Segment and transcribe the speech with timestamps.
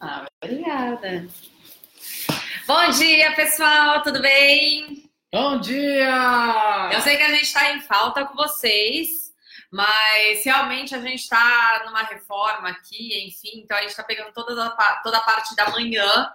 [0.00, 1.26] Ah, obrigada.
[2.68, 5.10] Bom dia, pessoal, tudo bem?
[5.32, 6.90] Bom dia!
[6.92, 9.08] Eu sei que a gente está em falta com vocês,
[9.72, 14.66] mas realmente a gente está numa reforma aqui, enfim, então a gente está pegando toda
[14.66, 16.30] a, toda a parte da manhã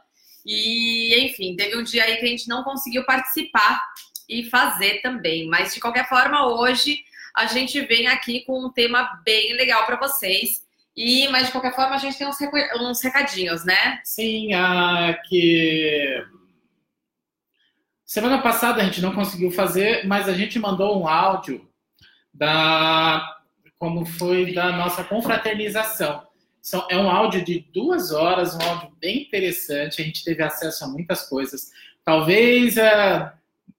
[0.45, 3.81] e, enfim, teve um dia aí que a gente não conseguiu participar
[4.27, 7.01] e fazer também, mas de qualquer forma, hoje
[7.33, 10.62] a gente vem aqui com um tema bem legal para vocês
[10.95, 12.37] e, mas de qualquer forma, a gente tem uns,
[12.79, 13.99] uns recadinhos, né?
[14.03, 16.25] Sim, a que.
[18.05, 21.67] Semana passada a gente não conseguiu fazer, mas a gente mandou um áudio
[22.31, 23.37] da
[23.79, 26.25] como foi da nossa confraternização.
[26.89, 30.01] É um áudio de duas horas, um áudio bem interessante.
[30.01, 31.71] A gente teve acesso a muitas coisas.
[32.05, 33.33] Talvez é,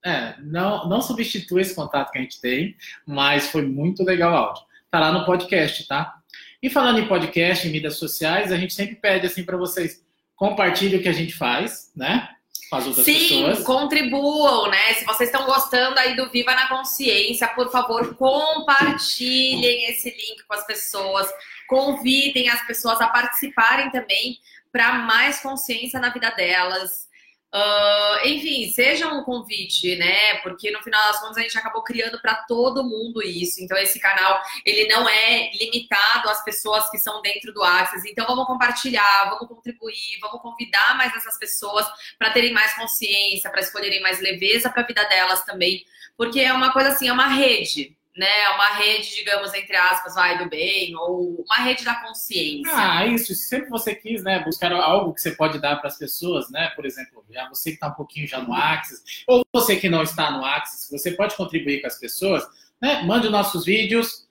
[0.05, 4.36] é, não, não substitua esse contato que a gente tem, mas foi muito legal o
[4.36, 4.64] áudio.
[4.91, 6.20] Tá lá no podcast, tá?
[6.64, 10.02] E falando em podcast, em mídias sociais, a gente sempre pede assim para vocês
[10.34, 12.27] compartilhem o que a gente faz, né?
[12.70, 13.62] Com as outras Sim, pessoas.
[13.64, 14.94] contribuam, né?
[14.94, 20.55] Se vocês estão gostando aí do Viva na Consciência, por favor, compartilhem esse link com
[20.55, 21.28] as pessoas,
[21.69, 24.38] convidem as pessoas a participarem também
[24.72, 27.10] para mais consciência na vida delas.
[27.55, 30.38] Uh, enfim, seja um convite, né?
[30.38, 33.62] Porque no final das contas a gente acabou criando para todo mundo isso.
[33.62, 38.10] Então esse canal ele não é limitado às pessoas que são dentro do Access.
[38.10, 41.86] Então vamos compartilhar, vamos contribuir, vamos convidar mais essas pessoas
[42.19, 45.84] para terem mais consciência, para escolherem mais leveza para a vida delas também,
[46.16, 50.38] porque é uma coisa assim, é uma rede né, uma rede, digamos, entre aspas, vai
[50.38, 52.72] do bem, ou uma rede da consciência.
[52.72, 53.34] Ah, isso.
[53.34, 56.70] Se sempre você quis, né, buscar algo que você pode dar para as pessoas, né,
[56.76, 60.02] por exemplo, já você que está um pouquinho já no Axis, ou você que não
[60.02, 62.46] está no Axis, você pode contribuir com as pessoas,
[62.80, 64.28] né, mande nossos vídeos,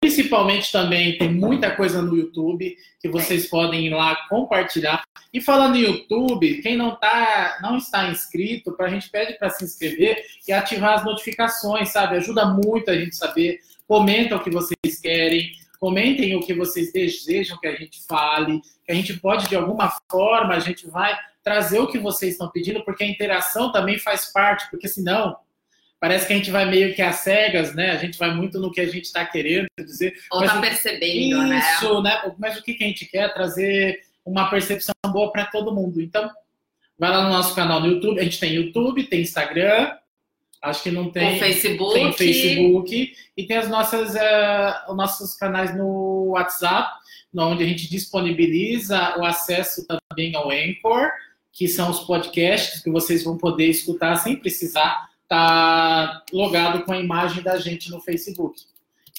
[0.00, 5.04] Principalmente também tem muita coisa no YouTube que vocês podem ir lá compartilhar.
[5.32, 9.64] E falando em YouTube, quem não, tá, não está inscrito, a gente pede para se
[9.64, 12.16] inscrever e ativar as notificações, sabe?
[12.16, 13.60] Ajuda muito a gente saber.
[13.86, 18.90] Comenta o que vocês querem, comentem o que vocês desejam que a gente fale, que
[18.90, 22.84] a gente pode, de alguma forma, a gente vai trazer o que vocês estão pedindo,
[22.84, 25.36] porque a interação também faz parte, porque senão
[26.00, 27.90] parece que a gente vai meio que às cegas, né?
[27.90, 30.14] A gente vai muito no que a gente está querendo dizer.
[30.30, 31.58] Ou está percebendo, né?
[31.58, 32.34] Isso, né?
[32.38, 33.32] Mas o que, que a gente quer?
[33.32, 36.00] Trazer uma percepção boa para todo mundo.
[36.00, 36.30] Então,
[36.98, 38.20] vai lá no nosso canal no YouTube.
[38.20, 39.92] A gente tem YouTube, tem Instagram,
[40.62, 41.36] acho que não tem.
[41.36, 41.94] O Facebook.
[41.94, 43.16] Tem Facebook.
[43.36, 46.92] E tem as nossas, uh, os nossos canais no WhatsApp,
[47.34, 51.10] onde a gente disponibiliza o acesso também ao Anchor,
[51.52, 56.98] que são os podcasts que vocês vão poder escutar sem precisar tá logado com a
[56.98, 58.62] imagem da gente no Facebook.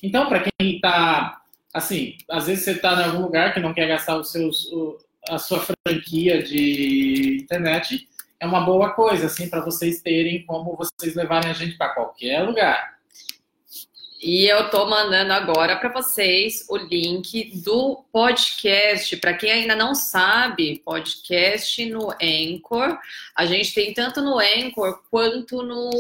[0.02, 1.42] Então, para quem está,
[1.74, 4.98] assim, às vezes você está em algum lugar que não quer gastar os seus, o,
[5.30, 8.08] a sua franquia de internet,
[8.40, 12.44] é uma boa coisa, assim, para vocês terem como vocês levarem a gente para qualquer
[12.44, 12.97] lugar.
[14.20, 19.16] E eu tô mandando agora para vocês o link do podcast.
[19.18, 22.98] Para quem ainda não sabe, podcast no Anchor.
[23.36, 25.92] A gente tem tanto no Anchor quanto no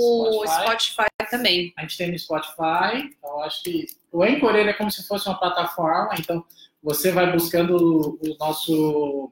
[0.47, 1.73] Spotify, Spotify também.
[1.77, 3.13] A gente tem no Spotify.
[3.17, 6.16] Então acho que o Anchor ele é como se fosse uma plataforma.
[6.17, 6.44] Então
[6.81, 9.31] você vai buscando o nosso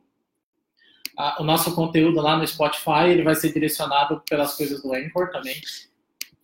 [1.40, 5.56] o nosso conteúdo lá no Spotify, ele vai ser direcionado pelas coisas do Anchor também.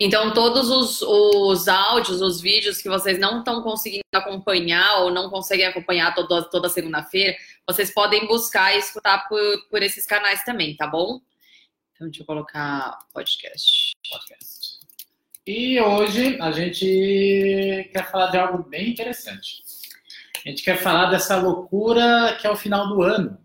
[0.04, 5.30] Então, todos os, os áudios, os vídeos que vocês não estão conseguindo acompanhar ou não
[5.30, 9.40] conseguem acompanhar toda, toda segunda-feira, vocês podem buscar e escutar por,
[9.70, 11.22] por esses canais também, tá bom?
[11.94, 13.92] Então, deixa eu colocar podcast.
[14.10, 14.80] podcast.
[15.46, 19.62] E hoje a gente quer falar de algo bem interessante.
[20.44, 23.38] A gente quer falar dessa loucura que é o final do ano.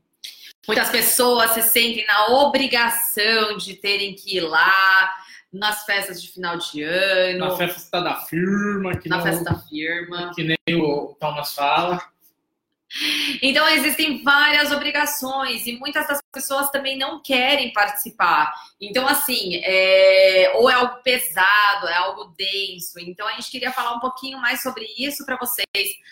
[0.66, 5.25] Muitas pessoas se sentem na obrigação de terem que ir lá,
[5.58, 7.38] nas festas de final de ano.
[7.38, 8.96] Na festa da firma.
[8.96, 10.32] Que na não, festa firma.
[10.34, 12.00] Que nem o Thomas fala.
[13.42, 18.52] Então, existem várias obrigações e muitas das pessoas também não querem participar.
[18.80, 20.52] Então, assim, é...
[20.56, 22.98] ou é algo pesado, é algo denso.
[23.00, 25.66] Então, a gente queria falar um pouquinho mais sobre isso para vocês.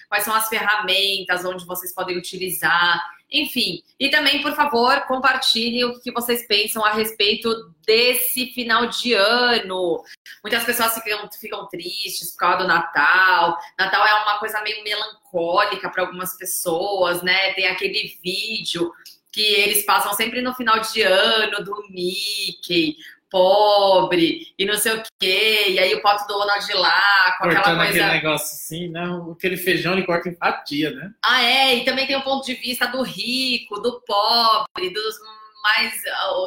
[0.09, 3.03] Quais são as ferramentas onde vocês podem utilizar.
[3.31, 7.53] Enfim, e também, por favor, compartilhem o que vocês pensam a respeito
[7.85, 10.05] desse final de ano.
[10.43, 13.59] Muitas pessoas ficam, ficam tristes por causa do Natal.
[13.77, 17.53] Natal é uma coisa meio melancólica para algumas pessoas, né?
[17.55, 18.93] Tem aquele vídeo
[19.35, 22.97] que eles passam sempre no final de ano do Mickey,
[23.29, 25.65] pobre e não sei o quê.
[25.71, 27.91] E aí o pote do Donald lá, com Cortando aquela coisa.
[27.91, 31.11] aquele negócio assim, não, aquele feijão ele corta em fatia, né?
[31.25, 35.17] Ah, é, e também tem o ponto de vista do rico, do pobre, dos
[35.65, 35.95] mais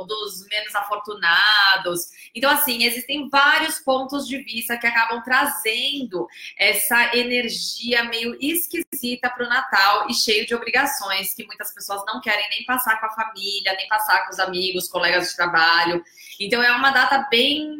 [0.07, 2.01] dos menos afortunados.
[2.35, 9.43] Então, assim, existem vários pontos de vista que acabam trazendo essa energia meio esquisita para
[9.43, 13.15] o Natal e cheio de obrigações que muitas pessoas não querem nem passar com a
[13.15, 16.03] família, nem passar com os amigos, colegas de trabalho.
[16.39, 17.75] Então, é uma data bem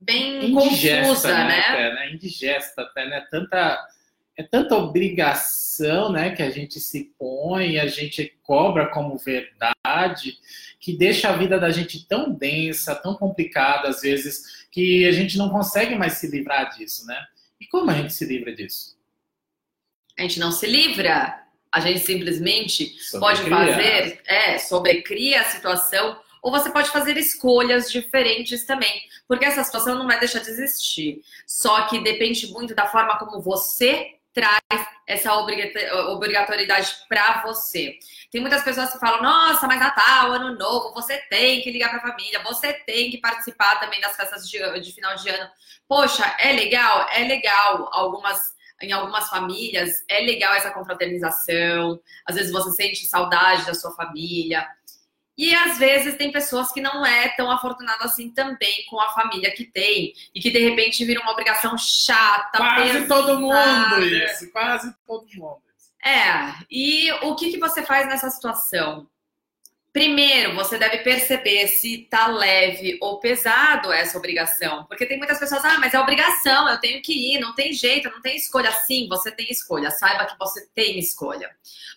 [0.00, 1.44] bem Indigesta, confusa, né?
[1.44, 1.60] né?
[1.60, 2.12] Até, né?
[2.12, 3.26] Indigesta até, né?
[3.30, 3.86] Tanta
[4.36, 10.38] é tanta obrigação né, que a gente se põe, a gente cobra como verdade,
[10.80, 15.38] que deixa a vida da gente tão densa, tão complicada às vezes, que a gente
[15.38, 17.16] não consegue mais se livrar disso, né?
[17.60, 18.98] E como a gente se livra disso?
[20.18, 21.42] A gente não se livra,
[21.72, 28.64] a gente simplesmente pode fazer, é, sobrecria a situação, ou você pode fazer escolhas diferentes
[28.66, 31.22] também, porque essa situação não vai deixar de existir.
[31.46, 34.60] Só que depende muito da forma como você traz
[35.06, 37.96] essa obrigatoriedade para você.
[38.30, 41.98] Tem muitas pessoas que falam: nossa, mas Natal, Ano Novo, você tem que ligar para
[41.98, 45.48] a família, você tem que participar também das festas de, de final de ano.
[45.88, 47.08] Poxa, é legal?
[47.10, 47.88] É legal.
[47.92, 48.52] Algumas
[48.82, 52.00] em algumas famílias é legal essa confraternização.
[52.26, 54.66] Às vezes você sente saudade da sua família.
[55.36, 59.50] E às vezes tem pessoas que não é tão afortunado assim também com a família
[59.52, 62.58] que tem e que de repente vira uma obrigação chata.
[62.58, 63.08] Quase pesada.
[63.08, 65.62] todo mundo isso, quase todo mundo.
[66.04, 69.08] É, e o que, que você faz nessa situação?
[69.94, 74.84] Primeiro, você deve perceber se tá leve ou pesado essa obrigação.
[74.86, 78.10] Porque tem muitas pessoas, ah, mas é obrigação, eu tenho que ir, não tem jeito,
[78.10, 78.72] não tem escolha.
[78.72, 79.92] Sim, você tem escolha.
[79.92, 81.48] Saiba que você tem escolha.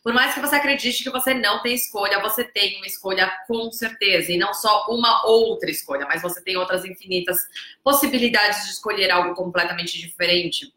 [0.04, 3.72] Por mais que você acredite que você não tem escolha, você tem uma escolha com
[3.72, 4.32] certeza.
[4.32, 7.40] E não só uma outra escolha, mas você tem outras infinitas
[7.84, 10.72] possibilidades de escolher algo completamente diferente.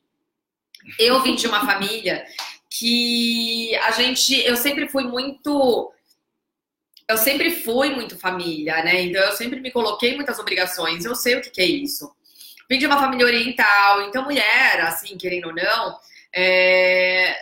[0.99, 2.25] Eu vim de uma família
[2.71, 5.93] que a gente, eu sempre fui muito
[7.11, 9.03] eu sempre fui muito família, né?
[9.03, 12.11] Então eu sempre me coloquei muitas obrigações, eu sei o que, que é isso.
[12.71, 15.99] Vim de uma família oriental, então mulher, assim, querendo ou não,
[16.33, 17.37] é...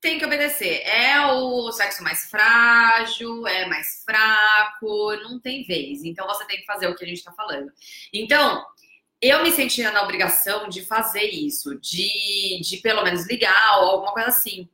[0.00, 0.82] tem que obedecer.
[0.84, 6.04] É o sexo mais frágil, é mais fraco, não tem vez.
[6.04, 7.72] Então você tem que fazer o que a gente tá falando.
[8.12, 8.64] Então,
[9.20, 14.12] eu me sentia na obrigação de fazer isso, de, de pelo menos ligar ou alguma
[14.12, 14.68] coisa assim.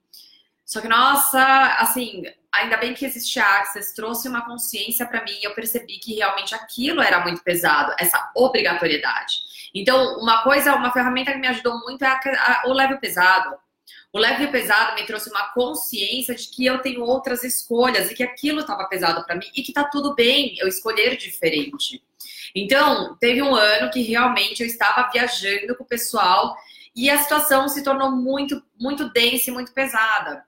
[0.64, 1.42] Só que, nossa,
[1.78, 6.14] assim, ainda bem que existe Access, trouxe uma consciência para mim e eu percebi que
[6.14, 9.34] realmente aquilo era muito pesado, essa obrigatoriedade.
[9.74, 13.56] Então, uma coisa, uma ferramenta que me ajudou muito é a, a, o leve pesado.
[14.12, 18.22] O leve pesado me trouxe uma consciência de que eu tenho outras escolhas e que
[18.22, 22.02] aquilo estava pesado para mim e que tá tudo bem eu escolher diferente.
[22.54, 26.56] Então, teve um ano que realmente eu estava viajando com o pessoal
[26.94, 30.44] e a situação se tornou muito, muito densa e muito pesada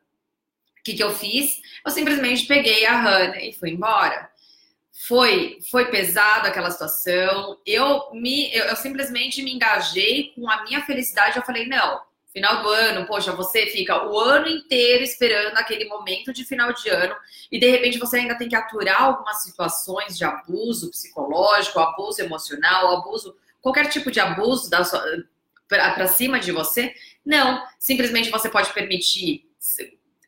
[0.86, 1.60] que, que eu fiz?
[1.84, 4.30] Eu simplesmente peguei a Hannah e fui embora.
[5.08, 7.58] Foi, foi pesado aquela situação.
[7.66, 11.36] Eu me, eu, eu simplesmente me engajei com a minha felicidade.
[11.36, 12.00] Eu falei, não,
[12.32, 16.88] final do ano, poxa, você fica o ano inteiro esperando aquele momento de final de
[16.88, 17.16] ano
[17.50, 22.96] e de repente você ainda tem que aturar algumas situações de abuso psicológico, abuso emocional,
[22.96, 24.70] abuso, qualquer tipo de abuso
[25.68, 26.94] para cima de você.
[27.24, 29.50] Não, simplesmente você pode permitir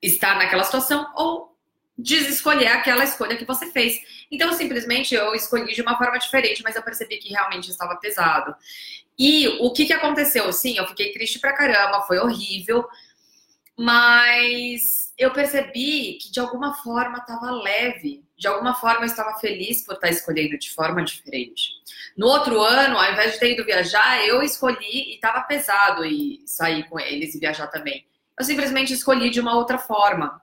[0.02, 1.56] estar naquela situação ou
[1.98, 4.00] desescolher aquela escolha que você fez.
[4.30, 8.54] Então, simplesmente eu escolhi de uma forma diferente, mas eu percebi que realmente estava pesado.
[9.18, 10.52] E o que, que aconteceu?
[10.52, 12.86] Sim, eu fiquei triste pra caramba, foi horrível,
[13.76, 19.84] mas eu percebi que de alguma forma estava leve, de alguma forma eu estava feliz
[19.84, 21.72] por estar escolhendo de forma diferente.
[22.16, 26.42] No outro ano, ao invés de ter ido viajar, eu escolhi e estava pesado e
[26.46, 28.07] sair com eles e viajar também
[28.38, 30.40] eu simplesmente escolhi de uma outra forma.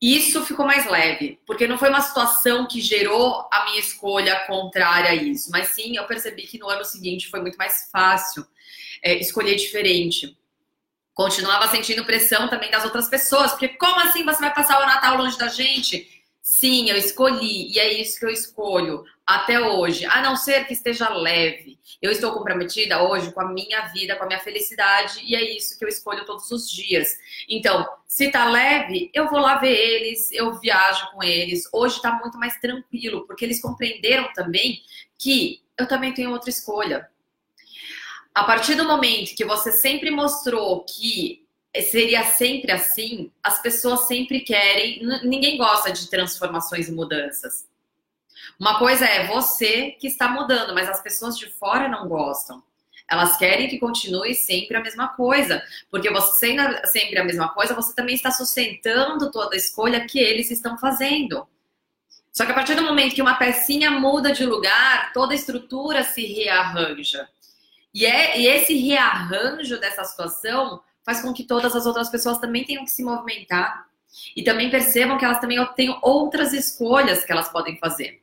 [0.00, 5.10] Isso ficou mais leve, porque não foi uma situação que gerou a minha escolha contrária
[5.10, 8.46] a isso, mas sim eu percebi que no ano seguinte foi muito mais fácil
[9.02, 10.36] é, escolher diferente.
[11.14, 15.16] Continuava sentindo pressão também das outras pessoas, porque como assim você vai passar o Natal
[15.16, 16.06] longe da gente?
[16.42, 20.72] Sim, eu escolhi e é isso que eu escolho até hoje, a não ser que
[20.72, 21.78] esteja leve.
[22.00, 25.76] Eu estou comprometida hoje com a minha vida, com a minha felicidade e é isso
[25.76, 27.18] que eu escolho todos os dias.
[27.48, 31.68] Então, se tá leve, eu vou lá ver eles, eu viajo com eles.
[31.72, 34.80] Hoje tá muito mais tranquilo, porque eles compreenderam também
[35.18, 37.08] que eu também tenho outra escolha.
[38.32, 41.44] A partir do momento que você sempre mostrou que
[41.90, 45.00] seria sempre assim, as pessoas sempre querem.
[45.24, 47.66] Ninguém gosta de transformações e mudanças.
[48.58, 52.62] Uma coisa é você que está mudando, mas as pessoas de fora não gostam.
[53.08, 57.74] Elas querem que continue sempre a mesma coisa, porque você sendo sempre a mesma coisa,
[57.74, 61.46] você também está sustentando toda a escolha que eles estão fazendo.
[62.32, 66.02] Só que a partir do momento que uma pecinha muda de lugar, toda a estrutura
[66.02, 67.28] se rearranja.
[67.94, 72.64] E, é, e esse rearranjo dessa situação faz com que todas as outras pessoas também
[72.64, 73.86] tenham que se movimentar
[74.36, 78.20] e também percebam que elas também têm outras escolhas que elas podem fazer.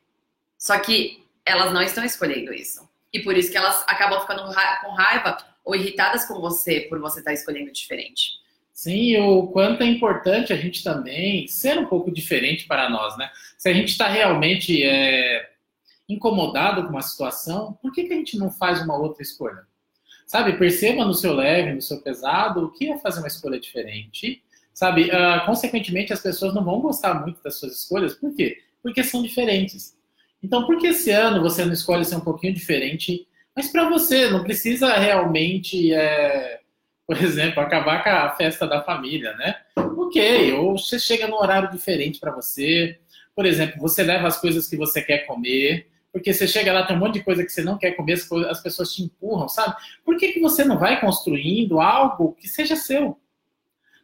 [0.64, 2.88] Só que elas não estão escolhendo isso.
[3.12, 7.18] E por isso que elas acabam ficando com raiva ou irritadas com você por você
[7.18, 8.40] estar escolhendo diferente.
[8.72, 13.30] Sim, o quanto é importante a gente também ser um pouco diferente para nós, né?
[13.58, 15.50] Se a gente está realmente é,
[16.08, 19.66] incomodado com uma situação, por que, que a gente não faz uma outra escolha?
[20.26, 24.42] Sabe, perceba no seu leve, no seu pesado, o que é fazer uma escolha diferente.
[24.72, 28.62] Sabe, uh, consequentemente, as pessoas não vão gostar muito das suas escolhas, por quê?
[28.82, 29.94] Porque são diferentes.
[30.44, 33.26] Então, por que esse ano você não escolhe ser um pouquinho diferente?
[33.56, 36.60] Mas para você, não precisa realmente, é,
[37.06, 39.56] por exemplo, acabar com a festa da família, né?
[39.74, 42.98] Ok, ou você chega num horário diferente para você.
[43.34, 46.94] Por exemplo, você leva as coisas que você quer comer, porque você chega lá, tem
[46.94, 48.18] um monte de coisa que você não quer comer,
[48.50, 49.74] as pessoas te empurram, sabe?
[50.04, 53.18] Por que, que você não vai construindo algo que seja seu?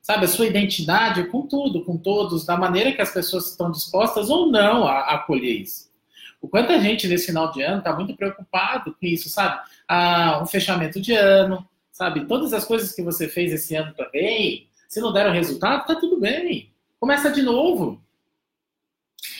[0.00, 4.30] Sabe, a sua identidade com tudo, com todos, da maneira que as pessoas estão dispostas
[4.30, 5.89] ou não a, acolher isso.
[6.40, 9.60] O quanto a gente nesse final de ano está muito preocupado com isso, sabe?
[9.86, 12.26] Ah, um fechamento de ano, sabe?
[12.26, 16.18] Todas as coisas que você fez esse ano também, se não deram resultado, tá tudo
[16.18, 16.72] bem.
[16.98, 18.02] Começa de novo.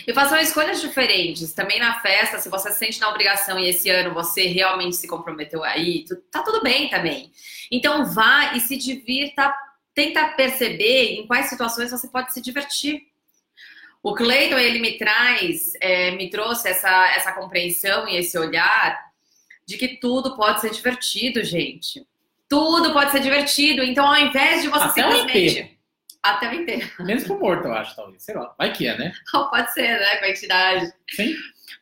[0.06, 1.52] E façam escolhas diferentes.
[1.52, 5.08] Também na festa, se você se sente na obrigação e esse ano você realmente se
[5.08, 7.32] comprometeu aí, tá tudo bem também.
[7.70, 9.54] Então vá e se divirta,
[9.94, 13.09] tenta perceber em quais situações você pode se divertir.
[14.02, 18.98] O Cleiton, ele me traz, é, me trouxe essa, essa compreensão e esse olhar
[19.66, 22.06] de que tudo pode ser divertido, gente.
[22.48, 23.82] Tudo pode ser divertido.
[23.82, 25.78] Então, ao invés de você Até simplesmente.
[26.22, 26.90] Até o inteiro.
[27.00, 28.22] Menos pro morto, eu acho, talvez.
[28.22, 28.54] Sei lá.
[28.58, 29.12] Vai que é, né?
[29.30, 30.16] pode ser, né?
[30.16, 30.92] Com a entidade.
[31.10, 31.34] Sim.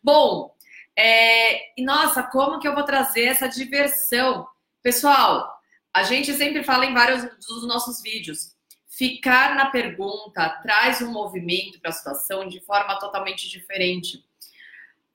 [0.02, 0.54] Bom,
[0.96, 1.80] é...
[1.80, 4.46] e nossa, como que eu vou trazer essa diversão?
[4.82, 5.48] Pessoal,
[5.94, 8.57] a gente sempre fala em vários dos nossos vídeos
[8.98, 14.24] ficar na pergunta traz um movimento para a situação de forma totalmente diferente.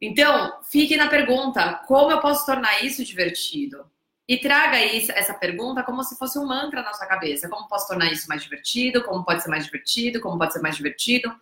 [0.01, 3.85] Então, fique na pergunta: como eu posso tornar isso divertido?
[4.25, 7.49] E traga isso, essa pergunta como se fosse um mantra na sua cabeça.
[7.49, 9.03] Como posso tornar isso mais divertido?
[9.03, 10.21] Como pode ser mais divertido?
[10.21, 11.35] Como pode ser mais divertido?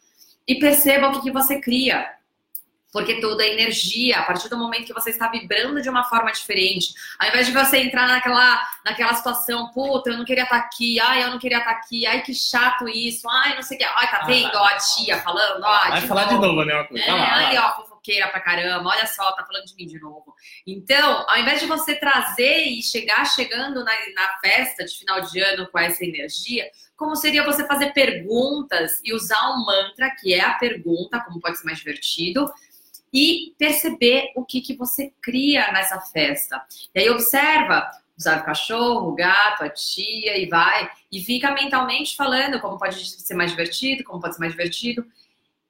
[0.47, 2.11] E perceba o que, que você cria.
[2.91, 4.19] Porque tudo é energia.
[4.19, 7.53] A partir do momento que você está vibrando de uma forma diferente, ao invés de
[7.53, 11.59] você entrar naquela, naquela situação, puta, eu não queria estar aqui, ai, eu não queria
[11.59, 14.55] estar aqui, ai, que chato isso, ai, não sei o que, ai, tá ah, vendo,
[14.55, 15.89] ó, a tia falando, ó.
[15.89, 16.41] Vai falar novo.
[16.41, 16.83] de novo, né?
[16.83, 17.05] Coisa.
[17.05, 20.35] É, ai, ó, fofoqueira pra caramba, olha só, tá falando de mim de novo.
[20.67, 25.39] Então, ao invés de você trazer e chegar chegando na, na festa de final de
[25.39, 30.41] ano com essa energia, como seria você fazer perguntas e usar um mantra, que é
[30.41, 32.51] a pergunta, como pode ser mais divertido,
[33.13, 36.63] e perceber o que, que você cria nessa festa.
[36.95, 42.15] E aí observa usar o cachorro, o gato, a tia e vai e fica mentalmente
[42.15, 45.05] falando como pode ser mais divertido, como pode ser mais divertido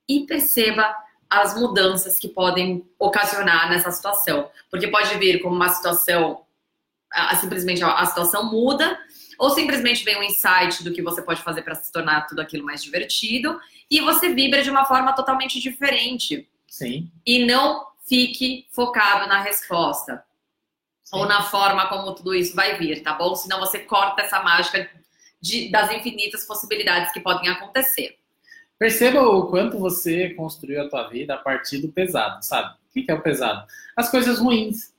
[0.07, 0.95] e perceba
[1.29, 6.45] as mudanças que podem ocasionar nessa situação, porque pode vir como uma situação
[7.39, 8.97] simplesmente a situação muda
[9.37, 12.65] ou simplesmente vem um insight do que você pode fazer para se tornar tudo aquilo
[12.65, 16.47] mais divertido e você vibra de uma forma totalmente diferente.
[16.71, 17.11] Sim.
[17.25, 20.23] E não fique focado na resposta.
[21.03, 21.17] Sim.
[21.17, 23.35] Ou na forma como tudo isso vai vir, tá bom?
[23.35, 24.89] Senão você corta essa mágica
[25.41, 28.17] de, das infinitas possibilidades que podem acontecer.
[28.79, 32.73] Perceba o quanto você construiu a tua vida a partir do pesado, sabe?
[32.73, 33.67] O que é o pesado?
[33.93, 34.93] As coisas ruins.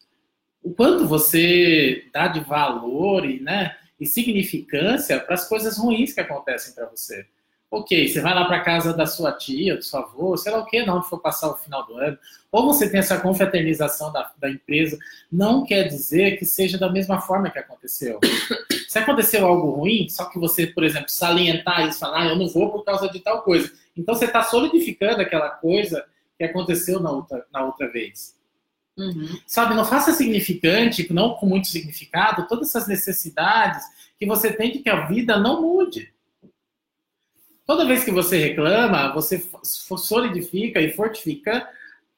[0.62, 6.21] O quanto você dá de valor e, né, e significância para as coisas ruins que
[6.21, 7.26] acontecem para você.
[7.75, 10.67] Ok, você vai lá para casa da sua tia, do seu avô, sei lá o
[10.67, 12.19] que, não, onde for passar o final do ano,
[12.50, 14.99] ou você tem essa confraternização da, da empresa,
[15.33, 18.21] não quer dizer que seja da mesma forma que aconteceu.
[18.87, 22.47] Se aconteceu algo ruim, só que você, por exemplo, salientar isso, falar, ah, eu não
[22.47, 23.73] vou por causa de tal coisa.
[23.97, 26.05] Então você está solidificando aquela coisa
[26.37, 28.37] que aconteceu na outra, na outra vez.
[28.99, 29.41] Uhum.
[29.47, 33.83] Sabe, não faça significante, não com muito significado, todas essas necessidades
[34.19, 36.12] que você tem de que a vida não mude.
[37.73, 41.67] Toda vez que você reclama, você solidifica e fortifica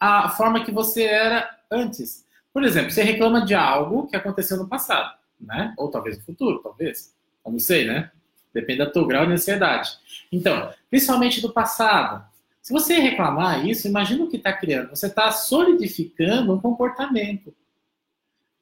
[0.00, 2.26] a forma que você era antes.
[2.52, 5.72] Por exemplo, você reclama de algo que aconteceu no passado, né?
[5.78, 7.14] Ou talvez no futuro, talvez.
[7.46, 8.10] Eu não sei, né?
[8.52, 9.92] Depende do teu grau de ansiedade.
[10.32, 12.24] Então, principalmente do passado.
[12.60, 14.90] Se você reclamar isso, imagina o que está criando.
[14.90, 17.54] Você está solidificando um comportamento.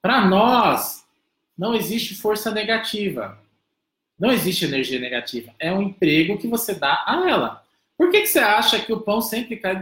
[0.03, 1.07] Para nós,
[1.57, 3.39] não existe força negativa.
[4.23, 5.52] Não existe energia negativa.
[5.59, 7.67] É um emprego que você dá a ela.
[7.99, 9.75] Por que, que você acha que o pão sempre cai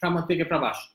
[0.00, 0.90] com a manteiga para baixo?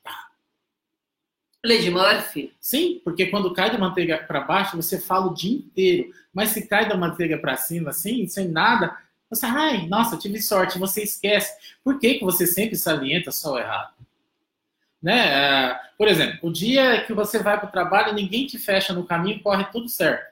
[1.64, 2.52] Lady Murphy?
[2.60, 6.12] Sim, porque quando cai da manteiga para baixo, você fala o dia inteiro.
[6.30, 8.94] Mas se cai da manteiga para cima, assim, sem nada,
[9.30, 11.56] você, ai, nossa, tive sorte, você esquece.
[11.82, 13.94] Por que, que você sempre salienta só o errado?
[15.02, 15.26] Né?
[15.26, 19.06] É, por exemplo, o dia que você vai para o trabalho, ninguém te fecha no
[19.06, 20.29] caminho, corre tudo certo.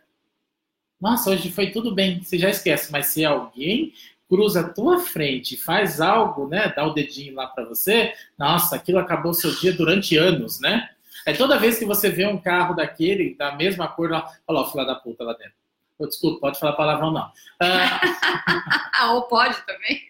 [1.01, 2.91] Nossa, hoje foi tudo bem, você já esquece.
[2.91, 3.93] Mas se alguém
[4.29, 8.99] cruza a tua frente, faz algo, né, dá o dedinho lá para você, nossa, aquilo
[8.99, 10.91] acabou o seu dia durante anos, né?
[11.27, 14.67] É toda vez que você vê um carro daquele, da mesma cor, lá, olha lá
[14.67, 15.55] o filho da puta lá dentro.
[15.99, 17.31] Oh, desculpa, pode falar palavrão não.
[19.01, 20.01] Ah, Ou pode também.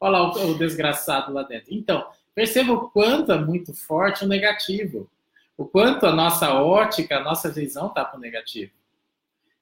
[0.00, 1.74] Olha lá o, o desgraçado lá dentro.
[1.74, 5.10] Então, perceba o quanto é muito forte o negativo.
[5.56, 8.72] O quanto a nossa ótica, a nossa visão está para o negativo.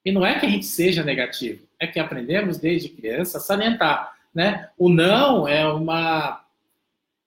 [0.06, 4.16] E não é que a gente seja negativo, é que aprendemos desde criança a salientar.
[4.32, 4.70] Né?
[4.78, 6.44] O não é uma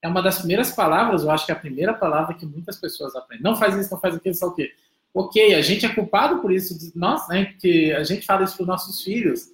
[0.02, 3.14] é uma das primeiras palavras, eu acho que é a primeira palavra que muitas pessoas
[3.14, 3.44] aprendem.
[3.44, 4.72] Não faz isso, não faz aquilo, só o quê?
[5.12, 7.44] Ok, a gente é culpado por isso, nós, né?
[7.44, 9.50] Porque a gente fala isso para os nossos filhos,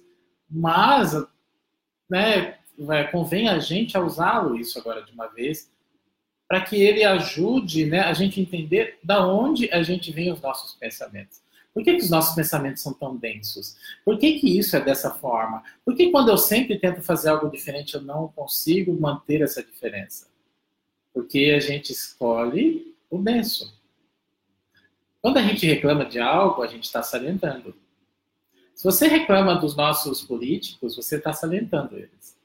[0.49, 1.13] mas,
[2.09, 2.59] né?
[3.11, 5.69] Convém a gente a usá-lo isso agora de uma vez,
[6.47, 8.03] para que ele ajude, né?
[8.03, 11.41] A gente entender da onde a gente vem os nossos pensamentos.
[11.73, 13.75] Por que, que, os nossos pensamentos são tão densos?
[14.03, 15.63] Por que, que isso é dessa forma?
[15.85, 20.27] Por que quando eu sempre tento fazer algo diferente eu não consigo manter essa diferença?
[21.13, 23.77] Porque a gente escolhe o denso.
[25.21, 27.75] Quando a gente reclama de algo, a gente está salientando.
[28.73, 32.37] Se você reclama dos nossos políticos, você está salientando eles.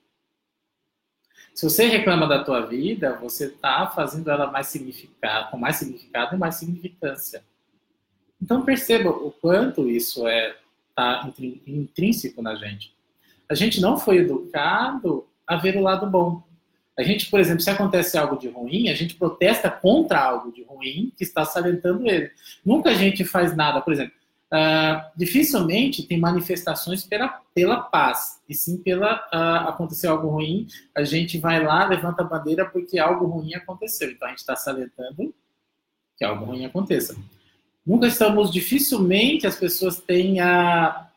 [1.54, 6.34] Se você reclama da tua vida, você está fazendo ela mais significado, com mais significado
[6.34, 7.44] e mais significância.
[8.42, 10.56] Então perceba o quanto isso é
[10.96, 11.30] tá
[11.66, 12.92] intrínseco na gente.
[13.48, 16.42] A gente não foi educado a ver o lado bom.
[16.98, 20.62] A gente, por exemplo, se acontece algo de ruim, a gente protesta contra algo de
[20.64, 22.30] ruim que está salientando ele.
[22.64, 24.12] Nunca a gente faz nada, por exemplo,
[24.52, 31.02] uh, dificilmente tem manifestações pela, pela paz, e sim pela uh, acontecer algo ruim, a
[31.02, 34.10] gente vai lá, levanta a bandeira porque algo ruim aconteceu.
[34.10, 35.34] Então a gente está salientando
[36.18, 37.16] que algo ruim aconteça.
[37.84, 41.08] Nunca estamos, dificilmente as pessoas têm a,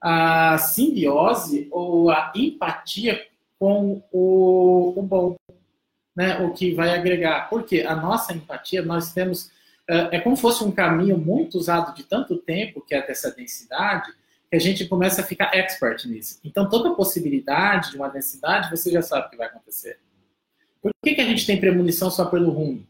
[0.00, 3.24] a simbiose ou a empatia
[3.58, 5.36] com o, o bom,
[6.16, 6.38] né?
[6.40, 7.48] o que vai agregar.
[7.48, 9.50] Porque a nossa empatia, nós temos.
[9.88, 13.30] É, é como se fosse um caminho muito usado de tanto tempo, que é dessa
[13.30, 14.12] densidade,
[14.50, 16.40] que a gente começa a ficar expert nisso.
[16.44, 19.98] Então, toda possibilidade de uma densidade, você já sabe o que vai acontecer.
[20.82, 22.86] Por que, que a gente tem premonição só pelo ruim?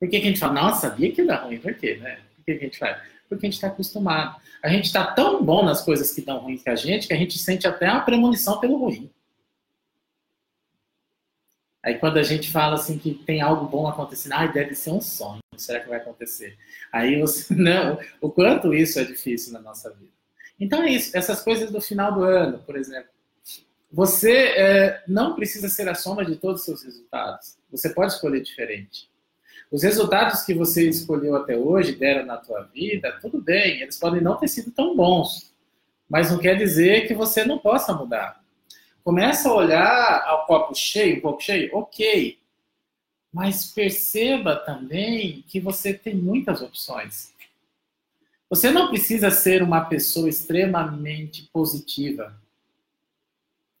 [0.00, 1.58] Por que, que a gente fala, nossa, sabia que dar ruim?
[1.58, 2.20] Por quê, né?
[2.34, 3.02] Por que, que a gente faz?
[3.28, 4.40] Porque a gente está acostumado.
[4.62, 7.16] A gente está tão bom nas coisas que dão ruim com a gente que a
[7.16, 9.10] gente sente até uma premonição pelo ruim.
[11.82, 15.00] Aí quando a gente fala assim que tem algo bom acontecendo, ah, deve ser um
[15.00, 16.56] sonho, será que vai acontecer?
[16.90, 20.10] Aí você, não, o quanto isso é difícil na nossa vida.
[20.58, 23.10] Então é isso, essas coisas do final do ano, por exemplo.
[23.92, 27.58] Você é, não precisa ser a soma de todos os seus resultados.
[27.70, 29.09] Você pode escolher diferente.
[29.70, 34.20] Os resultados que você escolheu até hoje, deram na tua vida, tudo bem, eles podem
[34.20, 35.54] não ter sido tão bons,
[36.08, 38.42] mas não quer dizer que você não possa mudar.
[39.04, 42.36] Começa a olhar ao copo cheio, um copo cheio, ok,
[43.32, 47.32] mas perceba também que você tem muitas opções.
[48.48, 52.36] Você não precisa ser uma pessoa extremamente positiva.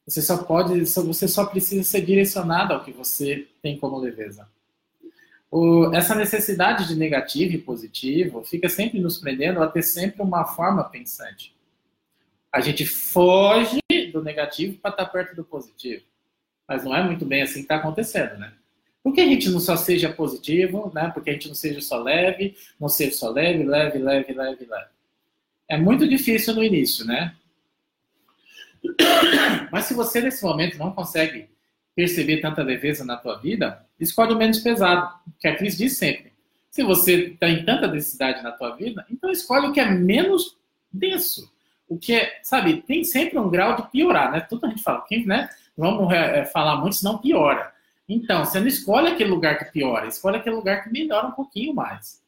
[0.06, 4.46] Você só pode, você só precisa ser direcionado ao que você tem como leveza
[5.50, 10.44] o, essa necessidade de negativo e positivo fica sempre nos prendendo a ter sempre uma
[10.44, 11.54] forma pensante.
[12.52, 13.80] A gente foge
[14.12, 16.04] do negativo para estar tá perto do positivo.
[16.68, 18.52] Mas não é muito bem assim que está acontecendo, né?
[19.02, 21.10] Por que a gente não só seja positivo, né?
[21.12, 24.90] Porque a gente não seja só leve, não seja só leve, leve, leve, leve, leve.
[25.68, 27.34] É muito difícil no início, né?
[29.72, 31.48] Mas se você nesse momento não consegue
[31.94, 36.32] perceber tanta leveza na tua vida, escolhe o menos pesado, que a Cris diz sempre.
[36.70, 40.56] Se você tem tanta densidade na tua vida, então escolhe o que é menos
[40.92, 41.52] denso.
[41.88, 44.40] O que é, sabe, tem sempre um grau de piorar, né?
[44.40, 45.48] Tudo a gente fala, quem, né?
[45.76, 47.72] Vamos é, falar muito, senão piora.
[48.08, 51.74] Então, você não escolhe aquele lugar que piora, escolhe aquele lugar que melhora um pouquinho
[51.74, 52.20] mais.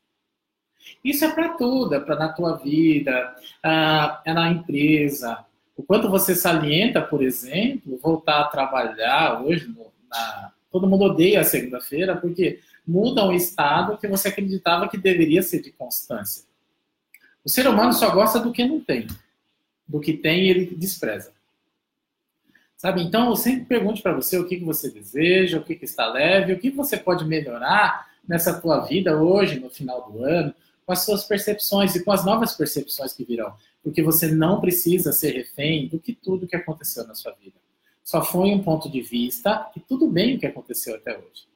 [1.04, 5.44] Isso é para tudo, é para na tua vida, uh, é na empresa,
[5.76, 10.52] o quanto você salienta, por exemplo, voltar a trabalhar hoje no, na...
[10.72, 15.60] todo mundo odeia a segunda-feira porque muda um estado que você acreditava que deveria ser
[15.60, 16.44] de constância.
[17.44, 19.06] O ser humano só gosta do que não tem.
[19.86, 21.32] Do que tem, ele despreza.
[22.76, 23.02] Sabe?
[23.02, 26.06] Então, eu sempre pergunto para você o que, que você deseja, o que, que está
[26.10, 30.54] leve, o que você pode melhorar nessa tua vida hoje, no final do ano,
[30.84, 33.54] com as suas percepções e com as novas percepções que virão.
[33.82, 37.61] Porque você não precisa ser refém do que tudo que aconteceu na sua vida.
[38.04, 41.46] Só foi um ponto de vista e tudo bem o que aconteceu até hoje.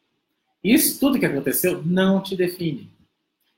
[0.63, 2.91] Isso tudo que aconteceu não te define.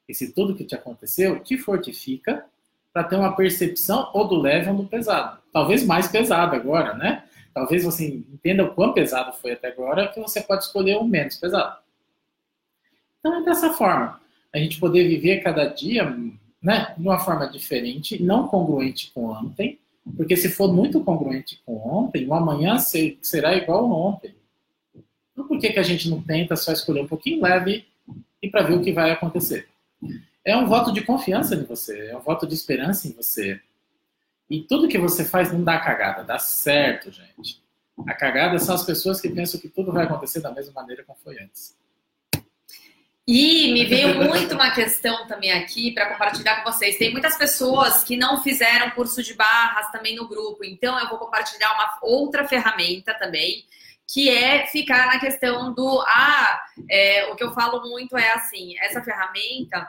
[0.08, 2.44] E se tudo que te aconteceu te fortifica
[2.92, 5.38] para ter uma percepção ou do leve ou do pesado.
[5.52, 7.24] Talvez mais pesado agora, né?
[7.52, 11.36] Talvez você entenda o quão pesado foi até agora, que você pode escolher o menos
[11.36, 11.78] pesado.
[13.18, 14.20] Então é dessa forma.
[14.52, 16.04] A gente poder viver cada dia
[16.62, 19.78] né, de uma forma diferente, não congruente com ontem,
[20.16, 24.34] porque se for muito congruente com ontem, o amanhã será igual ao ontem.
[25.32, 27.86] Então por que, que a gente não tenta só escolher um pouquinho leve
[28.42, 29.68] e para ver o que vai acontecer?
[30.44, 33.60] É um voto de confiança em você, é um voto de esperança em você.
[34.50, 37.62] E tudo que você faz não dá cagada, dá certo, gente.
[38.06, 41.18] A cagada são as pessoas que pensam que tudo vai acontecer da mesma maneira como
[41.22, 41.76] foi antes.
[43.30, 46.96] E me veio muito uma questão também aqui para compartilhar com vocês.
[46.96, 51.18] Tem muitas pessoas que não fizeram curso de barras também no grupo, então eu vou
[51.18, 53.66] compartilhar uma outra ferramenta também,
[54.10, 58.78] que é ficar na questão do ah, é, o que eu falo muito é assim,
[58.78, 59.86] essa ferramenta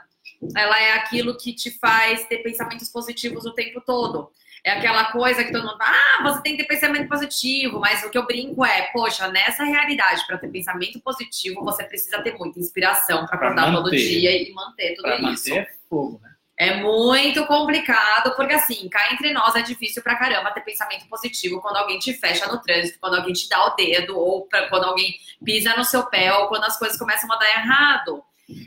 [0.54, 4.30] ela é aquilo que te faz ter pensamentos positivos o tempo todo.
[4.70, 8.04] É aquela coisa que todo mundo fala, ah, você tem que ter pensamento positivo, mas
[8.04, 12.38] o que eu brinco é, poxa, nessa realidade, para ter pensamento positivo, você precisa ter
[12.38, 15.50] muita inspiração para acordar todo dia e manter tudo pra isso.
[15.50, 16.30] Manter é fogo, né?
[16.56, 21.60] É muito complicado, porque assim, cá entre nós é difícil pra caramba ter pensamento positivo
[21.62, 24.84] quando alguém te fecha no trânsito, quando alguém te dá o dedo, ou pra, quando
[24.84, 28.24] alguém pisa no seu pé, ou quando as coisas começam a dar errado.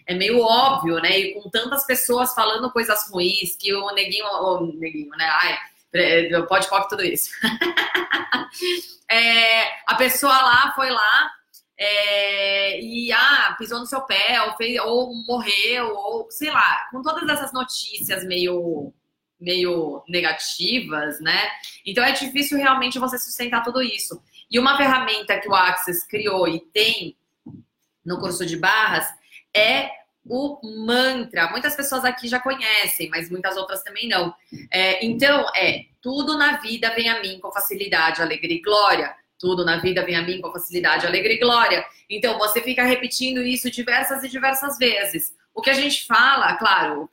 [0.07, 1.17] É meio óbvio, né?
[1.17, 5.29] E com tantas pessoas falando coisas ruins, que o neguinho, o neguinho, né?
[5.43, 5.59] Ai,
[6.49, 7.31] pode focar tudo isso.
[9.11, 11.31] é, a pessoa lá foi lá
[11.79, 17.03] é, e ah, pisou no seu pé, ou, fez, ou morreu, ou sei lá, com
[17.03, 18.93] todas essas notícias meio
[19.41, 21.51] meio negativas, né?
[21.85, 24.23] Então é difícil realmente você sustentar tudo isso.
[24.49, 27.17] E uma ferramenta que o Access criou e tem
[28.05, 29.07] no curso de barras
[29.53, 29.91] é
[30.25, 31.51] o mantra.
[31.51, 34.35] Muitas pessoas aqui já conhecem, mas muitas outras também não.
[34.71, 39.15] É, então, é tudo na vida vem a mim com facilidade, alegria e glória.
[39.39, 41.85] Tudo na vida vem a mim com facilidade, alegria e glória.
[42.09, 45.35] Então, você fica repetindo isso diversas e diversas vezes.
[45.55, 47.09] O que a gente fala, claro,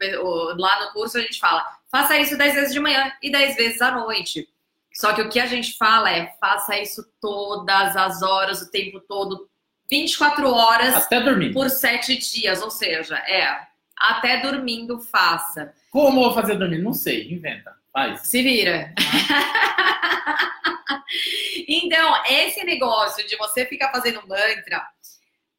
[0.58, 3.82] lá no curso a gente fala, faça isso 10 vezes de manhã e 10 vezes
[3.82, 4.48] à noite.
[4.94, 9.00] Só que o que a gente fala é, faça isso todas as horas, o tempo
[9.00, 9.50] todo,
[9.90, 11.52] 24 horas até dormir.
[11.52, 15.74] por 7 dias, ou seja, é até dormindo faça.
[15.92, 16.80] Como vou fazer dormir?
[16.80, 18.22] Não sei, inventa, faz.
[18.22, 18.94] Se vira.
[18.98, 21.02] Ah.
[21.68, 24.88] então, esse negócio de você ficar fazendo mantra,